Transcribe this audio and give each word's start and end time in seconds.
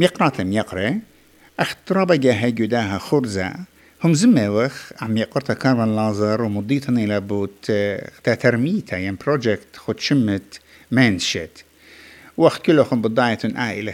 ميقرات 0.00 0.40
ميقرة 0.40 0.96
اخترابة 1.58 2.16
جاها 2.16 2.48
جداها 2.48 2.98
خرزة 2.98 3.54
هم 4.04 4.14
زموخ 4.14 4.92
عم 5.00 5.16
يقرتا 5.16 5.54
كارفان 5.54 5.96
لازر 5.96 6.42
ومضيتن 6.42 6.98
إلى 6.98 7.20
بوت 7.20 7.72
ترميتا 8.24 8.96
ين 8.98 9.16
بروجكت 9.16 9.76
خد 9.76 10.00
شمت 10.00 10.60
منشت 10.90 11.64
وقت 12.36 12.62
كلهم 12.62 13.02
بضاية 13.02 13.38
آئلة 13.44 13.92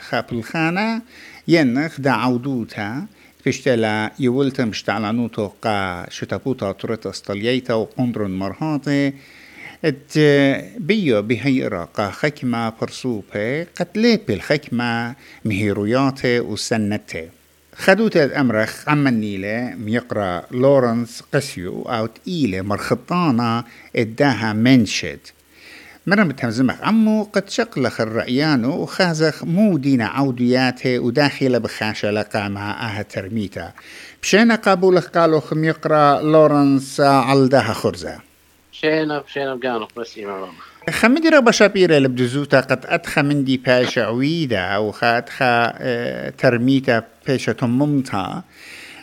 خاب 0.00 0.26
الخانة 0.32 1.02
ينخ 1.48 2.00
دا 2.00 2.10
عودوتا 2.10 3.06
فشتلا 3.44 4.12
يولتا 4.18 4.64
مشتعلانوتو 4.64 5.50
قا 5.62 6.06
شتابوتا 6.10 6.72
ترت 6.72 7.06
استليتا 7.06 7.74
وقندرن 7.74 8.30
مرهاتي. 8.30 9.12
ات 9.84 10.18
بيو 10.78 11.22
بهيرا 11.22 11.84
قا 11.84 12.10
خكمة 12.10 12.72
برسوبة 12.80 13.62
قد 13.62 13.88
ليبي 13.94 14.34
الخكمة 14.34 15.14
مهيروياتي 15.44 16.40
وسنتي 16.40 17.28
خدوت 17.76 18.16
الأمرخ 18.16 18.88
عم 18.88 19.06
النيلة 19.06 19.74
ميقرا 19.78 20.42
لورنس 20.50 21.22
قسيو 21.32 21.82
أو 21.82 22.06
تقيلة 22.06 22.62
مرخطانة 22.62 23.64
اداها 23.96 24.52
منشد. 24.52 25.18
مرة 26.06 26.22
بتهمزمخ 26.24 26.74
عمو 26.82 27.22
قد 27.22 27.50
شقلخ 27.50 28.00
الرأيانو 28.00 28.70
وخازخ 28.82 29.44
مو 29.44 29.78
دينا 29.78 30.06
عودياته 30.06 30.98
وداخلة 30.98 31.58
بخاشة 31.58 32.10
لقى 32.10 32.50
مع 32.50 32.70
آها 32.88 33.02
ترميتا 33.02 33.72
بشينا 34.22 34.54
قابولخ 34.54 35.06
قالوا 35.06 35.40
خم 35.40 35.64
يقرا 35.64 36.22
لورنس 36.22 37.00
عالداها 37.00 37.72
خرزة. 37.72 38.25
بشينا 38.84 39.54
بقانو 39.54 39.88
بس 39.96 40.18
إمام 40.18 40.48
خمدي 40.90 41.28
ربا 41.28 41.50
شابيرة 41.50 41.98
لبدزوتا 41.98 42.60
قد 42.60 42.86
أدخى 42.86 43.22
من 43.22 43.44
دي 43.44 43.56
باشا 43.56 44.02
عويدة 44.04 44.80
وخادخى 44.80 45.72
آه 45.78 46.30
ترميتا 46.30 47.02
باشا 47.28 47.52
تممتا. 47.52 48.42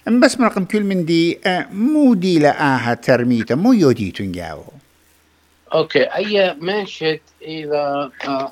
بس 0.07 0.39
مرقم 0.39 0.65
كل 0.65 0.83
من 0.83 1.05
دي 1.05 1.39
آه 1.45 1.67
مو 1.71 2.13
دي 2.13 2.39
لآها 2.39 2.93
ترميتا 2.93 3.55
مو 3.55 3.73
يودي 3.73 4.11
تنجاو. 4.11 4.63
أوكي 5.73 6.03
أي 6.03 6.55
منشد 6.61 7.19
إذا 7.41 8.11
آه، 8.27 8.51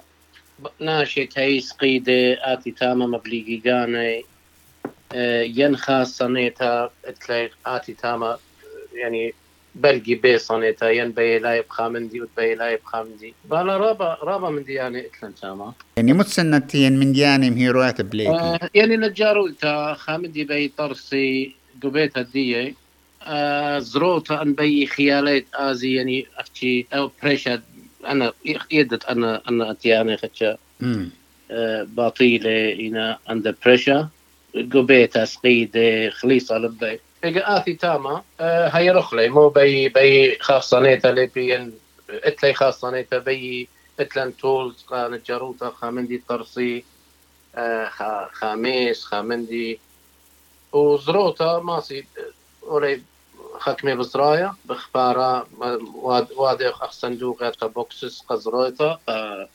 ناشط 0.79 1.27
هي 1.37 1.59
سقيدة 1.59 2.53
آتي 2.53 2.71
تاما 2.71 3.07
مبليغي 3.07 3.61
غاني 3.67 4.23
آه، 5.13 5.41
ينخا 5.41 6.03
صنيتا 6.03 6.89
آتي 7.65 7.93
تاما 7.93 8.37
يعني 8.93 9.33
بلقي 9.75 10.15
بي 10.15 10.37
صنيتا 10.37 10.89
ين 10.89 11.11
بي 11.11 11.39
لا 11.39 11.55
يبقى 11.55 11.89
مندي 11.91 12.21
وبي 12.21 12.55
لا 12.55 12.69
يبقى 12.69 13.05
مندي 13.05 13.33
بالا 13.49 13.77
رابا 13.77 14.17
رابا 14.23 14.49
مندي 14.49 14.73
يعني 14.73 14.99
اتلن 15.05 15.35
تاما 15.35 15.73
يعني 15.97 16.13
متسنتين 16.13 16.99
من 16.99 17.11
دياني 17.11 17.49
مهيروات 17.49 18.01
بليكي 18.01 18.29
آه 18.29 18.69
يعني 18.73 18.97
نجارو 18.97 19.47
تا 19.47 19.93
خامدي 19.93 20.43
بي 20.43 20.67
طرسي 20.77 21.55
قبيت 21.83 22.17
هدية 22.17 22.73
آه 23.23 23.79
زروتا 23.79 24.41
ان 24.41 24.53
بي 24.53 24.85
خيالات 24.87 25.45
ازي 25.53 25.93
يعني 25.93 26.25
افتي 26.37 26.85
أو 26.93 27.11
بريشا 27.23 27.61
أنا 28.07 28.33
يدت 28.71 29.05
أنا 29.05 29.41
أنا 29.49 29.71
اتياني 29.71 30.17
خدشا. 30.17 30.57
آه 31.51 31.83
باطيلة 31.83 32.73
هنا 32.73 33.17
اندر 33.29 33.55
بريشا 33.65 34.09
قبيتا 34.55 35.25
سقيدة 35.25 36.09
خليصة 36.09 36.57
لبي 36.57 36.99
إيجا 37.23 37.57
آثي 37.57 37.73
تاما. 37.73 38.23
آه 38.39 38.67
هاي 38.69 38.89
رخلي 38.89 39.29
مو 39.29 39.49
بي 39.49 39.89
بي 39.89 40.37
خاصانيتا 40.39 41.07
لي 41.07 41.25
بي 41.25 41.73
إتلي 42.09 42.53
خاصانيتا 42.53 43.17
بي 43.17 43.67
اتلن 43.99 44.37
تولز 44.37 44.83
قا 44.83 45.07
نجاروتا 45.07 45.69
خامندي 45.69 46.23
طرسي 46.29 46.85
آه 47.55 47.89
خا 47.89 48.29
خاميس 48.33 49.05
خامندي 49.05 49.79
وزروتا 50.73 51.59
ماسي 51.59 52.05
اولي 52.63 53.01
خكمي 53.59 53.95
بزرايا 53.95 54.55
بخبارا 54.65 55.47
وادي 56.37 56.69
اخ 56.69 56.91
صندوق 56.91 57.65
بوكسس 57.65 58.21
قزروتا 58.21 58.99
آه 59.09 59.49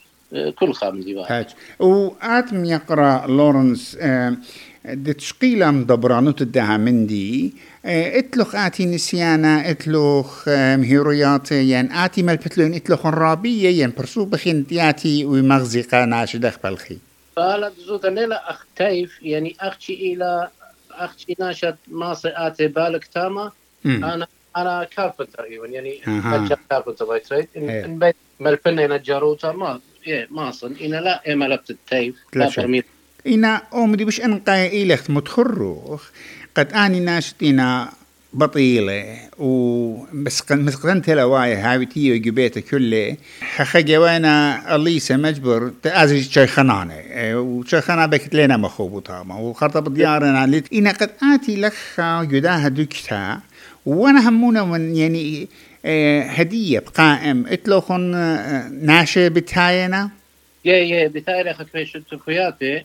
كل 0.58 0.72
خامندي 0.72 1.14
واحد 1.14 1.32
هاج 1.34 1.46
وآتم 1.78 2.64
يقرأ 2.64 3.26
لورنس 3.26 3.98
آه 4.00 4.36
دي 4.84 5.12
تشقيلة 5.12 5.70
مدبرانو 5.70 6.30
تدها 6.30 6.76
مندي 6.76 7.52
آه 7.84 8.18
اتلوخ 8.18 8.54
آتي 8.54 8.86
نسيانا 8.86 9.70
اتلوخ 9.70 10.48
آه 10.48 10.76
مهيرويات 10.76 11.52
ين 11.52 11.92
آتي 11.92 12.22
ملبتلون 12.22 12.74
اتلوخ 12.74 13.06
رابية 13.06 13.68
ين 13.68 13.92
برسو 13.98 14.24
بخين 14.24 14.66
تياتي 14.66 15.24
ومغزقة 15.24 16.04
ناشدخ 16.04 16.58
بالخي 16.64 16.98
فالا 17.36 17.72
زوتا 17.86 18.08
ليلة 18.08 18.36
اختيف 18.36 19.22
يعني 19.22 19.56
أختي 19.60 19.94
إلى 19.94 20.48
أختي 20.90 21.36
ناشد 21.38 21.76
ماسي 21.88 22.32
آتي 22.36 22.66
بالك 22.66 23.04
تاما. 23.04 23.52
أنا 23.86 24.26
أنا 24.56 24.84
كاربنتر 24.96 25.44
يعني. 25.44 26.00
نجار 26.06 26.58
كاربنتر 26.70 27.04
باي 27.04 27.20
تريد 27.20 27.48
إيه. 27.56 27.84
إن 27.84 27.98
بيت 27.98 28.16
ملبنة 28.40 28.82
ينجاروتا 28.82 29.52
ما 29.52 29.80
إيه 30.06 30.28
ما 30.30 30.50
صن 30.50 30.74
إنا 30.84 30.96
لا 30.96 31.22
إيه 31.26 31.34
ملبت 31.34 31.70
التيف 31.70 32.14
لا 32.34 32.44
لا 32.44 32.50
شك. 32.50 32.60
برميل. 32.60 32.84
إنا 33.26 33.62
أمدي 33.74 34.04
بش 34.04 34.20
أنقى 34.20 34.82
إلخت 34.82 35.10
متخروخ. 35.10 36.02
قد 36.56 36.72
آني 36.72 37.00
ناشتينا 37.00 37.88
بطيلة 38.32 39.16
وبس 39.38 40.40
قد 40.40 40.58
مسقنت 40.58 41.10
لوايا 41.10 41.72
هاوتي 41.72 42.12
وجبيته 42.12 42.60
كله. 42.60 43.16
خخجا 43.56 43.98
وأنا 43.98 44.76
الليسة 44.76 45.16
مجبر 45.16 45.72
تأزج 45.82 46.30
شي 46.30 46.46
خنانة. 46.46 47.02
وشي 47.40 47.80
خنانة 47.80 48.06
بكت 48.06 48.34
لنا 48.34 48.56
مخوبو 48.56 49.00
تاما 49.00 49.36
وخرطة 49.36 49.80
بديارنا 49.80 50.46
لت 50.46 50.72
إنا 50.72 50.90
قد 50.92 51.10
آتي 51.34 51.60
لخ 51.60 52.00
جداها 52.00 52.68
دكتا 52.68 53.40
وأنا 53.86 54.28
همونا 54.28 54.64
من 54.64 54.96
يعني 54.96 55.48
هدية 56.22 56.78
بقائم 56.78 57.46
اتلوخن 57.46 58.14
آه، 58.14 58.68
ناشي 58.68 59.28
بتاينا 59.28 60.10
يا 60.64 60.76
يا 60.76 61.08
بتاعي 61.08 61.50
أخذ 61.50 61.64
في 61.66 61.86
شتو 61.86 62.18
كوياتي 62.18 62.84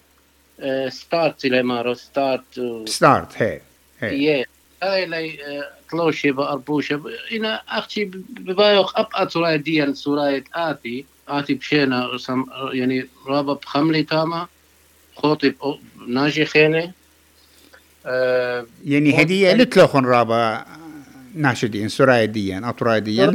آه، 0.59 0.89
ستارت 0.89 1.45
إلى 1.45 1.63
مارو 1.63 1.93
ستارت 1.93 2.57
و- 2.57 2.85
ستارت 2.85 3.41
هي 3.41 3.61
هي. 3.99 4.45
هاي 4.83 5.05
لي 5.05 5.43
آه، 5.45 5.69
طلوشي 5.91 6.31
بأربوشة. 6.31 7.01
إنا 7.31 7.61
أختي 7.69 8.05
ببايوخ 8.29 8.99
أب 8.99 9.07
أتراي 9.13 9.57
ديان 9.57 9.93
سورايت 9.93 10.43
آتي. 10.55 11.05
آتي 11.27 11.53
بشينا 11.53 12.09
يعني 12.73 13.05
رابا 13.27 13.53
بخملي 13.53 14.03
تاما. 14.03 14.47
خوطي 15.15 15.53
ناجي 16.07 16.45
خيني 16.45 16.91
آه، 18.05 18.65
يعني 18.85 19.21
هدية 19.21 19.53
لتلوخن 19.53 20.05
رابا 20.05 20.65
ناشدين 21.35 21.89
سرايديا 21.89 22.61
أطرايديا 22.69 23.25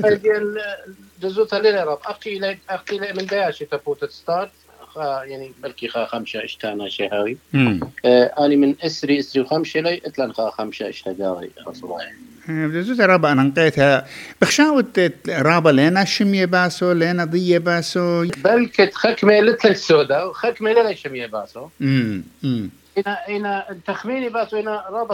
راب 1.84 1.99
أختي 2.05 2.39
لي 2.39 2.59
أختي 2.71 2.99
لي 2.99 3.12
من 3.12 3.27
داياشي 3.27 3.65
تفوت 3.65 4.05
ستارت 4.05 4.51
خا- 4.95 4.99
يعني 5.25 5.53
بلكي 5.62 5.89
خا 5.89 6.07
خمسة 6.07 6.45
اشتانا 6.45 6.89
شي 6.89 7.09
هاوي 7.09 7.37
مم. 7.53 7.81
آه، 8.05 8.33
أنا 8.39 8.57
من 8.57 8.75
إسري 8.83 9.19
إسري 9.19 9.43
وخمسة 9.43 9.81
لي 9.81 10.01
إتلان 10.07 10.33
خا 10.33 10.51
خمسة 10.51 10.91
أصلاً 10.91 12.17
بزوز 12.49 13.01
رابا 13.01 13.33
أنا 13.33 13.43
نقيتها. 13.43 14.07
بخشاوت 14.43 15.01
رابا 15.28 15.71
لنا 15.71 16.05
شمية 16.05 16.45
باسو 16.45 16.93
لنا 16.93 17.25
ضية 17.25 17.59
باسو. 17.59 18.25
بلكت 18.45 18.95
خكمة 18.95 19.41
لتل 19.41 19.69
السوداء 19.69 20.28
وخكمة 20.28 20.73
لا 20.73 20.95
شمية 20.95 21.27
باسو. 21.27 21.69
مم. 21.81 22.23
مم. 22.43 22.71
هنا 22.97 23.19
هنا 23.29 23.81
تخميني 23.87 24.29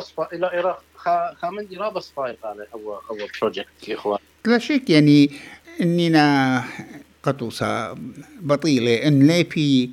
صفا 0.00 0.28
إلى 0.32 0.60
إلى 0.60 0.76
خا 0.97 1.34
خامندي 1.34 1.76
رابا 1.76 2.00
صفايق 2.00 2.47
هذا 2.47 2.66
هو 2.75 2.94
هو 2.94 3.16
بروجكت 3.41 3.88
يا 3.88 3.94
إخوان. 3.94 4.19
لا 4.47 4.59
شك 4.59 4.91
يعني 4.91 5.31
إننا 5.81 6.65
قطوسة 7.22 7.94
بطيلة. 8.40 8.94
إن 8.94 9.26
ليبي 9.26 9.90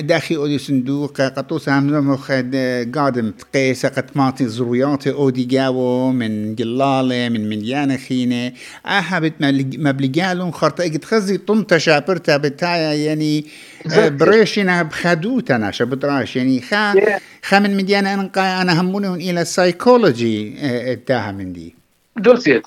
داخل 0.00 0.34
أودي 0.34 0.58
صندوق 0.58 1.20
قطوسة 1.20 1.78
هم 1.78 2.10
مخد 2.10 2.56
قادم 2.94 3.30
تقيسة 3.30 3.88
قد 3.88 4.10
ماتي 4.14 4.48
زروياتي 4.48 5.10
أودي 5.10 5.44
جاو 5.44 6.12
من 6.12 6.54
جلالة 6.54 7.28
من 7.28 7.48
مليانة 7.48 7.96
خينة. 7.96 8.52
أهبت 8.86 9.32
مبلغالون 9.78 10.50
خرطة. 10.50 10.84
إجت 10.84 11.04
خزي 11.04 11.38
طنطا 11.38 11.78
شابرتا 11.78 12.36
بتايا 12.36 12.94
يعني 12.94 13.44
آه، 13.92 14.08
بريشنا 14.08 14.82
بخدوتنا 14.82 15.70
شبتراش 15.70 16.36
يعني 16.36 16.60
خا. 16.60 16.94
خا 17.42 17.58
من 17.58 17.76
مديانة 17.76 18.14
أنقا 18.14 18.62
أنا 18.62 18.80
همونون 18.80 19.20
إلى 19.20 19.40
السايكولوجي 19.40 20.54
اتاها 20.92 21.32
من 21.32 21.52
دي. 21.52 21.74
دوسيت. 22.16 22.62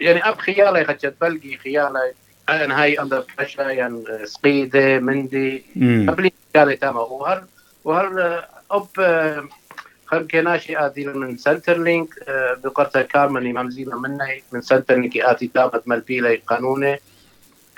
يعني 0.00 0.28
أب 0.28 0.38
خيالي 0.38 0.84
خجت 0.84 1.14
بلقي 1.20 1.56
خيالي. 1.56 2.12
أنا 2.48 2.82
هاي 2.82 3.00
أندر 3.00 3.24
بريشر 3.38 3.70
يعني 3.70 4.04
سقيدة 4.24 4.98
مندي. 4.98 5.64
قبلي 6.08 6.32
خيالي 6.54 6.76
تمام. 6.76 6.96
وهر 6.96 7.44
وهر 7.84 8.22
آه، 8.22 8.48
أب 8.70 8.86
آه، 9.00 9.48
خم 10.06 10.26
كناشي 10.28 10.86
آتي 10.86 11.04
من 11.06 11.36
سنتر 11.36 11.82
لينك 11.82 12.08
آه، 12.28 12.54
بقرطة 12.64 13.02
كارمني 13.02 13.52
ممزيلة 13.52 13.98
مني 14.00 14.42
من 14.52 14.60
سنتر 14.60 14.94
لينك 15.00 15.16
آتي 15.16 15.46
تابت 15.54 15.88
ملبيلي 15.88 16.36
قانوني. 16.36 16.96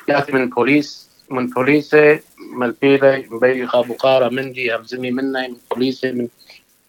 ياتي 0.08 0.32
من 0.32 0.48
بوليس 0.48 1.08
من 1.30 1.46
بوليسة 1.46 2.20
ملبيلة 2.56 3.24
بي 3.40 3.66
خابو 3.66 3.94
قارة 3.94 4.28
مندي 4.28 4.76
همزمي 4.76 5.10
منا 5.10 5.48
من 5.48 5.56
بوليسي 5.70 6.12
من 6.12 6.28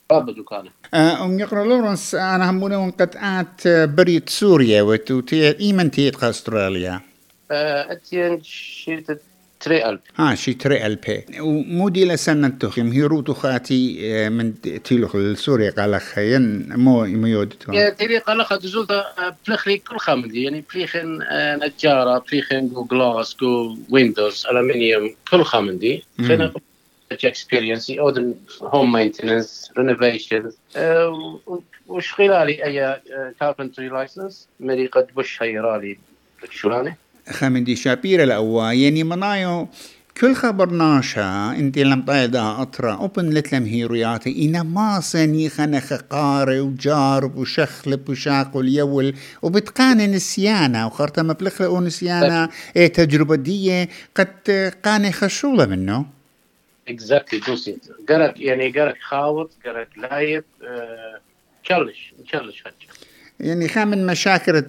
باب 0.10 0.30
دكانه 0.36 0.70
أم 0.94 1.40
يقرأ 1.40 1.64
لورنس 1.66 2.16
أنا 2.16 2.50
همونا 2.50 2.78
ونقطعات 2.78 3.68
بريت 3.68 4.30
سوريا 4.30 4.82
وتوتي 4.82 5.60
إيمن 5.60 5.92
تيت 5.92 6.24
أستراليا 6.24 7.02
أتين 7.52 8.44
شيت 8.44 9.08
تري 9.60 9.90
ألب 9.90 10.00
ها 10.16 10.36
شي 10.36 10.54
تري 10.54 10.86
ألب 10.86 11.24
ومودي 11.40 12.06
لسنة 12.06 12.50
تخيم. 12.50 12.92
هيرو 12.92 13.22
تخاتي 13.22 14.30
من 14.30 14.62
تيلوخ 14.62 15.16
السوري 15.16 15.70
قال 15.70 16.02
خيين 16.02 16.74
مو 16.78 17.04
ميودتو 17.04 17.74
يا 17.74 17.90
تيري 17.90 18.18
قال 18.18 18.46
خد 18.46 18.66
زولتا 18.66 19.06
بلخري 19.48 19.78
كل 19.78 19.98
خامدي 19.98 20.44
يعني 20.44 20.64
بليخن 20.74 21.20
نجارة 21.32 22.24
بليخن 22.32 22.68
جو 22.68 22.84
جلاس 22.84 23.36
جو 23.42 23.78
ويندوز 23.90 24.46
ألمنيوم 24.52 25.16
كل 25.32 25.44
خامدي 25.44 26.04
experience 27.14 28.00
اودن 28.00 28.36
هوم 28.62 28.92
مينتنس 28.92 29.72
رينوفيشن 29.78 30.52
وش 31.88 32.14
خلالي 32.14 32.66
أي 32.66 33.02
كاربنتري 33.40 33.90
لايسنس 33.90 34.48
مري 34.60 34.88
قد 34.88 35.08
بش 35.16 35.44
هيرالي 35.44 35.98
شلانه 36.52 36.96
خامدي 37.32 37.76
شابير 37.76 38.24
الأوا 38.24 38.72
يعني 38.72 39.04
منايو 39.04 39.68
كل 40.22 40.36
خبر 40.36 40.70
ناشا 40.70 41.52
انت 41.52 41.78
لم 41.78 42.02
طايدا 42.06 42.62
أطرا 42.62 42.94
أوبن 42.94 43.30
لتلم 43.30 43.66
هيروياتي 43.66 44.46
إنا 44.46 44.64
ما 44.64 45.00
سني 45.00 45.50
خنخ 45.50 45.94
قاري 45.94 46.60
وجارب 46.60 47.38
وشخلب 47.38 48.10
وشاقل 48.10 48.68
يول 48.68 49.16
وبتقاني 49.42 50.08
نسيانا 50.08 50.86
وخرطة 50.86 51.24
مبلخ 51.24 51.62
نسيانا 51.62 52.50
إيه 52.76 52.88
تجربة 52.88 53.36
دي 53.36 53.90
قد 54.16 54.74
قاني 54.86 55.12
خشولة 55.12 55.66
منه. 55.66 56.06
اكزاكتلي 56.88 57.40
دوسي. 57.40 57.78
قرك 58.10 58.40
يعني 58.40 58.70
قرك 58.72 58.98
خاوط 59.02 59.52
قرك 59.66 59.88
لايب 59.98 60.44
تشلش 61.64 62.14
تشلش 62.28 62.64
يعني 63.40 63.68
خامن 63.68 64.06
مشاكل 64.06 64.64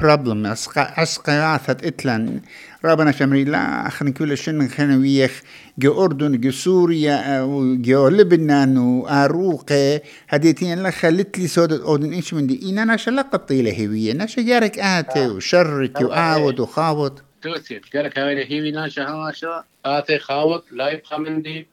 بروبلم 0.00 0.46
اسقاثة 0.76 1.88
اتلن 1.88 2.40
ربنا 2.84 3.12
شمري 3.12 3.44
لا 3.44 3.86
اخن 3.86 4.12
كل 4.12 4.38
شن 4.38 4.68
خنويخ 4.68 5.42
جو 5.78 6.04
اردن 6.04 6.40
جو 6.40 6.50
سوريا 6.50 7.44
جو 7.76 8.08
لبنان 8.08 8.78
واروقة 8.78 10.00
هديتين 10.28 10.82
لا 10.82 10.90
خلت 10.90 11.38
لي 11.38 11.46
سودة 11.46 11.84
اودن 11.84 12.12
إيش 12.12 12.34
من 12.34 12.46
دي؟ 12.46 12.70
إنا 12.70 12.84
ناشا 12.84 13.22
قطيلة 13.22 13.86
هوية. 13.86 14.12
ناشا 14.12 14.42
جارك 14.42 14.78
اتي 14.78 15.26
وشرك 15.26 16.00
وعاود 16.00 16.60
وخاوط. 16.60 17.22
توتي 17.42 17.80
قالك 17.94 18.18
هاي 18.18 18.50
هيوي 18.50 18.70
ناشا 18.70 19.02
هاشا 19.02 19.64
اتي 19.84 20.18
خاوط 20.18 20.64
لايف 20.72 21.04
خمندي 21.04 21.66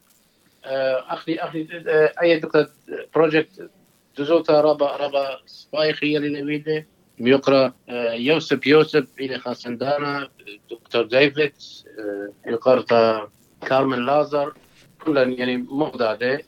اخلي 0.64 1.38
اخلي 1.38 1.66
أي 2.22 2.40
دكتور 2.40 2.66
بروجكت 3.14 3.70
دزوتا 4.18 4.60
ربا 4.60 4.96
ربا 4.96 5.38
سبايخي 5.46 6.16
اللي 6.16 6.42
نبيده 6.42 6.86
بيقرا 7.18 7.74
يوسف 8.12 8.66
يوسف 8.66 9.06
إلى 9.20 9.38
خاسندانا 9.38 10.28
دكتور 10.70 11.02
ديفيد 11.02 11.52
يقرا 12.46 13.28
كارمن 13.66 14.06
لازر 14.06 14.54
كلهم 15.04 15.32
يعني 15.32 15.56
مغداده 15.56 16.42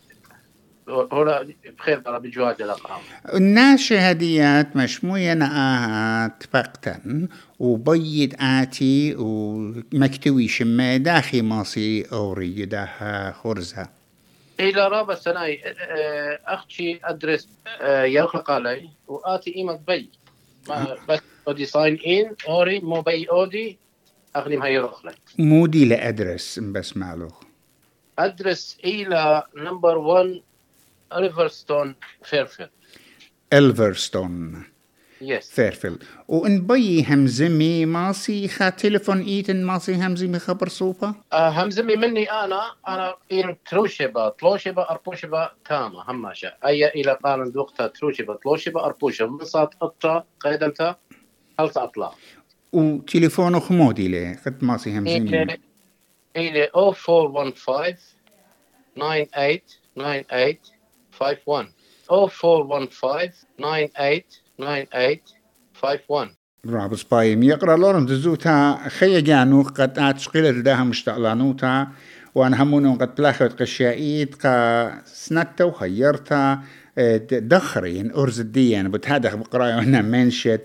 هنا 0.88 1.48
بخير 1.78 2.00
ترى 2.00 2.20
بجواد 2.20 2.62
الأقام 2.62 3.00
الناس 3.34 3.92
هديات 3.92 4.76
مشموية 4.76 5.34
نآهات 5.34 6.42
فقتا 6.42 7.28
وبيد 7.58 8.34
آتي 8.40 9.14
ومكتوي 9.18 10.48
شما 10.48 10.96
داخي 10.96 11.42
ماصي 11.42 12.04
أوري 12.12 12.64
داها 12.64 13.32
خرزة. 13.32 14.01
إلى 14.60 14.88
رابع 14.88 15.14
سنة 15.14 15.58
أختي 16.46 17.00
أدرس 17.04 17.48
يخلق 18.04 18.50
علي 18.50 18.88
وآتي 19.08 19.56
إيمة 19.56 19.80
بي. 19.88 20.10
بس 21.08 21.20
أودي 21.48 21.66
ساين 21.66 22.00
إن 22.06 22.36
أوري 22.48 22.80
مو 22.80 23.00
بي 23.00 23.30
أودي 23.30 23.78
أخدم 24.36 24.62
هاي 24.62 24.78
رخلة 24.78 25.14
مودي 25.38 25.84
لأدرس 25.84 26.58
بس 26.58 26.96
معلوخ. 26.96 27.42
أدرس 28.18 28.78
إلى 28.84 29.42
نمبر 29.56 29.98
1 29.98 30.42
ريفرستون 31.14 31.94
فيرفيلد 32.24 32.70
الفرستون 33.52 34.64
يس 35.22 35.50
فيرفيلد 35.50 36.04
وإن 36.28 36.66
بي 36.66 37.04
همزمي 37.04 37.86
ماسي 37.86 38.48
خا 38.48 38.70
تليفون 38.70 39.20
إيتن 39.20 39.64
ماسي 39.64 39.94
همزمي 39.94 40.38
خبر 40.38 40.68
صوبة 40.68 41.14
آه 41.32 41.48
همزمي 41.48 41.96
مني 41.96 42.30
أنا. 42.30 42.62
أنا 42.88 43.14
ان 43.32 43.56
تروشبا 43.70 44.28
تلوشبا 44.28 44.90
اربوشبا 44.90 45.50
تاما 45.64 46.04
هماشا. 46.08 46.52
اي 46.66 46.88
إلى 46.88 47.18
قارن 47.24 47.52
دوقتا 47.52 47.86
تروشبا 47.86 48.34
تلوشبا 48.42 48.84
اربوشبا 48.84 49.30
من 49.30 49.44
صات 49.44 49.74
قطة 49.80 50.24
قيدمتا 50.40 50.96
هل 51.60 51.70
أطلع. 51.76 52.14
وتليفونه 52.72 53.60
خمودي 53.60 54.08
لي 54.08 54.38
قد 54.46 54.64
ماسي 54.64 54.98
همزمي 54.98 55.58
إلى 56.36 56.70
0415 56.74 57.96
98 58.96 59.60
98 59.96 60.56
51 61.20 61.72
0415 62.10 63.32
98 63.58 64.41
98 64.62 65.20
51 65.82 66.36
رابس 66.66 67.02
بايم. 67.02 67.42
يقرأ 67.42 67.76
لورن 67.76 68.06
دزوتا 68.06 68.78
خي 68.88 69.20
جانو 69.20 69.62
قد 69.62 69.98
اتشقيل 69.98 70.62
داها 70.62 70.84
مشتغلانوتا 70.84 71.86
وأنا 72.34 72.62
همونو 72.62 72.94
قد 72.94 73.14
بلاخت 73.14 73.62
قشايد 73.62 74.34
قا 74.34 75.02
سنتا 75.04 75.64
وخيرتا 75.64 76.58
دخرين 77.32 78.12
ارز 78.14 78.40
الدين 78.40 78.90
بتهدخ 78.90 79.34
بقرايو 79.34 79.78
هنا 79.78 80.02
منشت 80.02 80.60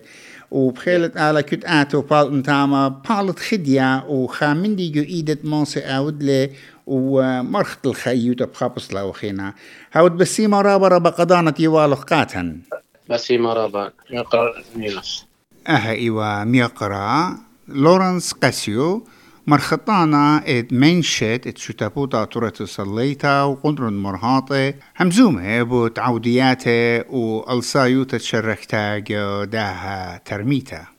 وبخيلة 0.51 1.29
آلا 1.29 1.41
كت 1.41 1.65
آتو 1.65 2.01
بال 2.01 2.33
انتاما 2.33 2.87
بالت 2.87 3.39
خديا 3.39 4.03
وخامن 4.07 4.75
دي 4.75 4.89
جو 4.89 5.01
إيدت 5.01 5.45
موسي 5.45 5.79
آود 5.79 6.23
لي 6.23 6.49
ومرخت 6.87 7.85
الخيوت 7.85 8.43
بخابس 8.43 8.93
لا 8.93 9.01
وخينا 9.01 9.53
هاود 9.93 10.11
بسيما 10.11 10.61
رابا 10.61 10.87
رابا 10.87 11.09
قدانة 11.09 11.53
يوالخ 11.59 12.03
قاتن. 12.03 12.61
بسيما 13.09 13.53
رابا 13.53 13.91
يقرا 14.09 14.53
نيلس 14.75 15.25
أها 15.67 15.91
ايوا 15.91 16.43
ميقرأ. 16.43 17.37
لورنس 17.67 18.33
قاسيو 18.33 19.07
مرخطانا 19.47 20.43
ات 20.45 20.73
منشت 20.73 21.47
ات 21.47 21.57
شتابوتا 21.57 22.25
تورت 22.25 22.63
صليتا 22.63 23.43
وقندرن 23.43 23.93
مرهاطة 23.93 24.73
همزومة 24.97 25.63
بو 25.63 25.87
تعودياته 25.87 27.11
والصايوتا 27.11 28.17
تشركتا 28.17 28.97
جو 28.97 29.43
داها 29.43 30.21
ترميتا. 30.25 30.96